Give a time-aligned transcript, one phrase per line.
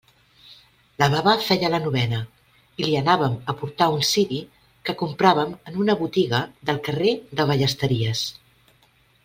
[1.01, 2.21] La baba feia la novena
[2.83, 4.39] i li anàvem a portar un ciri
[4.89, 8.25] que compràvem en una botiga del carrer de Ballesteries.